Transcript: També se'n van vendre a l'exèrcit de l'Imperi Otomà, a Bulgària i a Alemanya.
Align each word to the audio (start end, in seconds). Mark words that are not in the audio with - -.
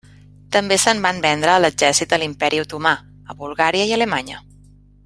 També 0.55 0.77
se'n 0.83 1.03
van 1.03 1.19
vendre 1.25 1.53
a 1.55 1.59
l'exèrcit 1.65 2.15
de 2.15 2.19
l'Imperi 2.23 2.63
Otomà, 2.65 2.95
a 3.35 3.39
Bulgària 3.45 3.89
i 3.93 3.97
a 3.97 4.01
Alemanya. 4.01 4.43